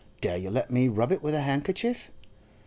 [0.19, 2.09] Dare you let me rub it with a handkerchief?